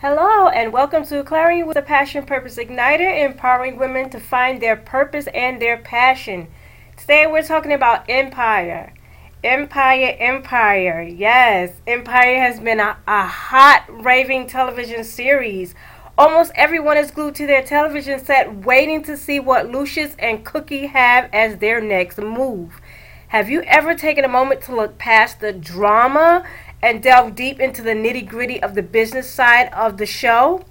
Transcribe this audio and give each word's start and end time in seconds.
Hello, 0.00 0.46
and 0.46 0.72
welcome 0.72 1.04
to 1.06 1.24
Clarion 1.24 1.66
with 1.66 1.76
a 1.76 1.82
Passion 1.82 2.24
Purpose 2.24 2.56
Igniter, 2.56 3.24
empowering 3.24 3.76
women 3.76 4.08
to 4.10 4.20
find 4.20 4.62
their 4.62 4.76
purpose 4.76 5.26
and 5.34 5.60
their 5.60 5.76
passion. 5.76 6.46
Today 6.96 7.26
we're 7.26 7.42
talking 7.42 7.72
about 7.72 8.08
Empire. 8.08 8.94
Empire, 9.42 10.14
Empire. 10.20 11.02
Yes, 11.02 11.80
Empire 11.84 12.38
has 12.38 12.60
been 12.60 12.78
a, 12.78 12.96
a 13.08 13.26
hot, 13.26 13.86
raving 13.88 14.46
television 14.46 15.02
series. 15.02 15.74
Almost 16.16 16.52
everyone 16.54 16.96
is 16.96 17.10
glued 17.10 17.34
to 17.34 17.48
their 17.48 17.64
television 17.64 18.24
set 18.24 18.64
waiting 18.64 19.02
to 19.02 19.16
see 19.16 19.40
what 19.40 19.68
Lucious 19.68 20.14
and 20.20 20.44
Cookie 20.44 20.86
have 20.86 21.28
as 21.32 21.58
their 21.58 21.80
next 21.80 22.18
move. 22.18 22.80
Have 23.28 23.50
you 23.50 23.62
ever 23.62 23.96
taken 23.96 24.24
a 24.24 24.28
moment 24.28 24.62
to 24.62 24.76
look 24.76 24.96
past 24.96 25.40
the 25.40 25.52
drama 25.52 26.44
and 26.82 27.02
delve 27.02 27.34
deep 27.34 27.60
into 27.60 27.82
the 27.82 27.94
nitty 27.94 28.26
gritty 28.26 28.62
of 28.62 28.74
the 28.74 28.82
business 28.82 29.30
side 29.30 29.72
of 29.72 29.96
the 29.96 30.06
show, 30.06 30.64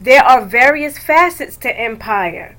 there 0.00 0.24
are 0.24 0.44
various 0.44 0.98
facets 0.98 1.56
to 1.58 1.80
Empire. 1.80 2.56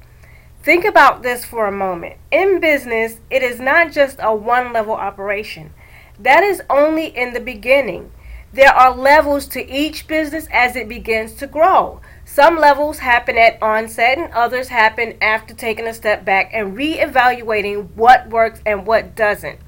Think 0.64 0.84
about 0.84 1.22
this 1.22 1.46
for 1.46 1.68
a 1.68 1.72
moment. 1.72 2.16
In 2.32 2.60
business, 2.60 3.20
it 3.30 3.44
is 3.44 3.60
not 3.60 3.92
just 3.92 4.18
a 4.22 4.36
one 4.36 4.74
level 4.74 4.96
operation, 4.96 5.74
that 6.20 6.44
is 6.44 6.62
only 6.70 7.08
in 7.08 7.34
the 7.34 7.40
beginning. 7.40 8.12
There 8.52 8.74
are 8.74 8.96
levels 8.96 9.48
to 9.50 9.70
each 9.70 10.08
business 10.08 10.48
as 10.52 10.76
it 10.76 10.88
begins 10.88 11.34
to 11.34 11.48
grow. 11.48 12.00
Some 12.24 12.58
levels 12.58 13.00
happen 13.00 13.38
at 13.38 13.62
onset, 13.62 14.18
and 14.18 14.34
others 14.34 14.70
happen 14.70 15.18
after 15.22 15.54
taking 15.54 15.86
a 15.86 15.94
step 15.94 16.26
back 16.26 16.50
and 16.54 16.76
re 16.76 17.00
evaluating 17.00 17.90
what 17.96 18.30
works 18.30 18.62
and 18.66 18.88
what 18.88 19.16
doesn't. 19.16 19.60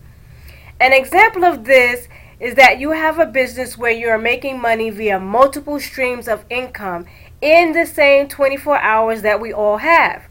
An 0.79 0.93
example 0.93 1.43
of 1.43 1.65
this 1.65 2.07
is 2.39 2.55
that 2.55 2.79
you 2.79 2.91
have 2.91 3.19
a 3.19 3.25
business 3.25 3.77
where 3.77 3.91
you 3.91 4.07
are 4.09 4.17
making 4.17 4.59
money 4.59 4.89
via 4.89 5.19
multiple 5.19 5.79
streams 5.79 6.27
of 6.27 6.45
income 6.49 7.05
in 7.41 7.73
the 7.73 7.85
same 7.85 8.27
24 8.27 8.77
hours 8.77 9.21
that 9.23 9.41
we 9.41 9.51
all 9.51 9.77
have. 9.77 10.23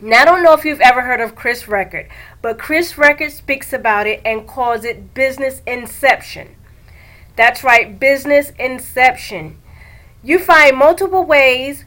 Now, 0.00 0.22
I 0.22 0.24
don't 0.26 0.42
know 0.42 0.52
if 0.52 0.64
you've 0.64 0.80
ever 0.80 1.02
heard 1.02 1.22
of 1.22 1.34
Chris 1.34 1.66
Record, 1.66 2.08
but 2.42 2.58
Chris 2.58 2.98
Record 2.98 3.32
speaks 3.32 3.72
about 3.72 4.06
it 4.06 4.20
and 4.26 4.46
calls 4.46 4.84
it 4.84 5.14
business 5.14 5.62
inception. 5.66 6.54
That's 7.34 7.64
right, 7.64 7.98
business 7.98 8.52
inception. 8.58 9.58
You 10.22 10.38
find 10.38 10.76
multiple 10.76 11.24
ways 11.24 11.86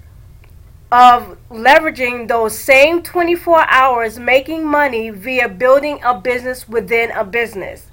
of 0.91 1.37
leveraging 1.51 2.27
those 2.27 2.57
same 2.57 3.03
24 3.03 3.69
hours 3.69 4.17
making 4.17 4.65
money 4.65 5.11
via 5.11 5.47
building 5.47 5.99
a 6.03 6.19
business 6.19 6.67
within 6.67 7.11
a 7.11 7.23
business. 7.23 7.88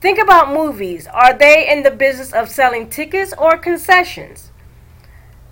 Think 0.00 0.18
about 0.18 0.52
movies. 0.52 1.08
Are 1.08 1.36
they 1.36 1.68
in 1.68 1.82
the 1.82 1.90
business 1.90 2.32
of 2.32 2.48
selling 2.48 2.88
tickets 2.88 3.34
or 3.36 3.58
concessions? 3.58 4.52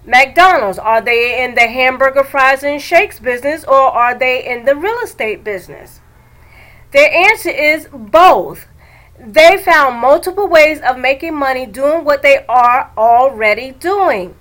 McDonald's, 0.04 0.78
are 0.78 1.00
they 1.00 1.42
in 1.42 1.56
the 1.56 1.66
hamburger, 1.66 2.22
fries, 2.22 2.62
and 2.62 2.80
shakes 2.80 3.18
business 3.18 3.64
or 3.64 3.74
are 3.74 4.16
they 4.16 4.46
in 4.46 4.64
the 4.64 4.76
real 4.76 4.98
estate 5.00 5.42
business? 5.42 6.00
Their 6.92 7.12
answer 7.12 7.50
is 7.50 7.88
both. 7.92 8.66
They 9.18 9.56
found 9.56 9.96
multiple 9.98 10.46
ways 10.46 10.80
of 10.80 10.98
making 10.98 11.34
money 11.34 11.66
doing 11.66 12.04
what 12.04 12.22
they 12.22 12.46
are 12.46 12.92
already 12.96 13.72
doing. 13.72 14.36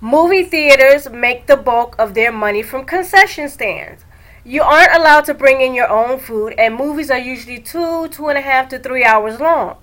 Movie 0.00 0.44
theaters 0.44 1.08
make 1.08 1.46
the 1.46 1.56
bulk 1.56 1.96
of 1.98 2.12
their 2.12 2.30
money 2.30 2.62
from 2.62 2.84
concession 2.84 3.48
stands. 3.48 4.04
You 4.48 4.62
aren't 4.62 4.94
allowed 4.94 5.24
to 5.24 5.34
bring 5.34 5.60
in 5.60 5.74
your 5.74 5.90
own 5.90 6.20
food, 6.20 6.54
and 6.56 6.76
movies 6.76 7.10
are 7.10 7.18
usually 7.18 7.58
two, 7.58 8.06
two 8.06 8.28
and 8.28 8.38
a 8.38 8.42
half 8.42 8.68
to 8.68 8.78
three 8.78 9.02
hours 9.02 9.40
long. 9.40 9.76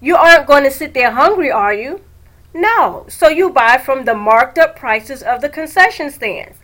You 0.00 0.16
aren't 0.16 0.48
going 0.48 0.64
to 0.64 0.70
sit 0.72 0.94
there 0.94 1.12
hungry, 1.12 1.48
are 1.48 1.72
you? 1.72 2.00
No. 2.52 3.06
So 3.08 3.28
you 3.28 3.50
buy 3.50 3.78
from 3.78 4.06
the 4.06 4.16
marked 4.16 4.58
up 4.58 4.74
prices 4.74 5.22
of 5.22 5.42
the 5.42 5.48
concession 5.48 6.10
stands. 6.10 6.58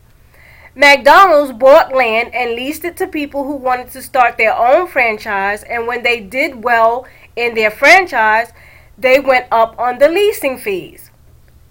McDonald's 0.75 1.53
bought 1.53 1.94
land 1.94 2.34
and 2.34 2.56
leased 2.56 2.84
it 2.84 2.97
to 2.97 3.06
people 3.06 3.44
who 3.44 3.54
wanted 3.54 3.93
to 3.93 4.03
start 4.03 4.38
their 4.38 4.53
own 4.53 4.88
franchise, 4.88 5.62
and 5.62 5.87
when 5.87 6.03
they 6.03 6.19
did 6.19 6.65
well 6.65 7.06
in 7.37 7.54
their 7.54 7.70
franchise, 7.70 8.53
they 8.99 9.20
went 9.20 9.47
up 9.53 9.78
on 9.78 10.00
the 10.00 10.09
leasing 10.09 10.59
fees. 10.59 11.12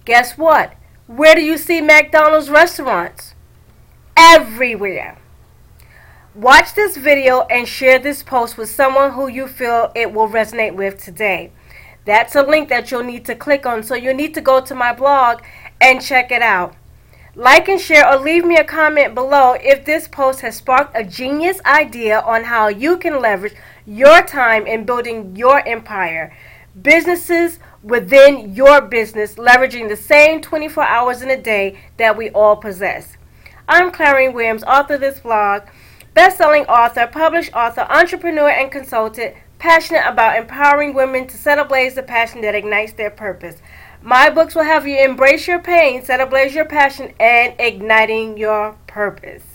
Guess 0.06 0.38
what? 0.38 0.74
Where 1.08 1.36
do 1.36 1.42
you 1.42 1.58
see 1.58 1.82
McDonald's 1.82 2.50
restaurants? 2.50 3.36
Everywhere. 4.16 5.18
Watch 6.36 6.76
this 6.76 6.98
video 6.98 7.44
and 7.44 7.66
share 7.66 7.98
this 7.98 8.22
post 8.22 8.58
with 8.58 8.70
someone 8.70 9.14
who 9.14 9.30
you 9.30 9.48
feel 9.48 9.90
it 9.96 10.12
will 10.12 10.28
resonate 10.28 10.76
with 10.76 11.02
today. 11.02 11.54
That's 12.04 12.36
a 12.36 12.44
link 12.44 12.68
that 12.68 12.92
you'll 12.92 13.04
need 13.04 13.24
to 13.28 13.36
click 13.36 13.66
on, 13.66 13.84
so 13.84 13.96
you 13.96 14.14
need 14.14 14.34
to 14.34 14.42
go 14.42 14.60
to 14.60 14.76
my 14.76 14.92
blog 14.92 15.44
and 15.80 16.02
check 16.02 16.34
it 16.34 16.42
out. 16.42 16.76
Like 17.36 17.70
and 17.70 17.80
share 17.80 18.06
or 18.06 18.18
leave 18.18 18.44
me 18.44 18.58
a 18.58 18.66
comment 18.66 19.16
below 19.16 19.54
if 19.54 19.86
this 19.86 20.10
post 20.10 20.42
has 20.42 20.58
sparked 20.58 20.92
a 20.94 21.06
genius 21.06 21.62
idea 21.66 22.20
on 22.20 22.44
how 22.44 22.68
you 22.68 22.98
can 22.98 23.22
leverage 23.22 23.56
your 23.86 24.22
time 24.22 24.68
in 24.68 24.84
building 24.84 25.38
your 25.38 25.66
empire. 25.66 26.36
Businesses 26.82 27.60
within 27.82 28.54
your 28.54 28.82
business, 28.82 29.36
leveraging 29.36 29.88
the 29.88 29.96
same 29.96 30.42
24 30.42 30.84
hours 30.84 31.22
in 31.22 31.30
a 31.30 31.42
day 31.42 31.80
that 31.96 32.18
we 32.18 32.30
all 32.32 32.58
possess. 32.58 33.16
I'm 33.70 33.90
Clarion 33.90 34.34
Williams, 34.34 34.66
author 34.66 34.96
of 34.96 35.00
this 35.00 35.22
blog 35.22 35.62
best-selling 36.16 36.66
author, 36.66 37.06
published 37.06 37.54
author, 37.54 37.86
entrepreneur, 37.90 38.50
and 38.50 38.72
consultant, 38.72 39.36
passionate 39.60 40.08
about 40.08 40.38
empowering 40.38 40.94
women 40.96 41.28
to 41.28 41.38
set 41.38 41.60
ablaze 41.60 41.94
the 41.94 42.04
passion 42.04 42.42
that 42.42 42.56
ignites 42.56 42.94
their 42.94 43.12
purpose. 43.12 43.58
My 44.02 44.30
books 44.30 44.56
will 44.56 44.64
have 44.64 44.88
you 44.88 44.98
embrace 44.98 45.48
your 45.48 45.60
pain, 45.60 46.04
set 46.04 46.22
ablaze 46.22 46.56
your 46.56 46.66
passion, 46.66 47.14
and 47.20 47.54
igniting 47.60 48.38
your 48.38 48.78
purpose. 48.88 49.55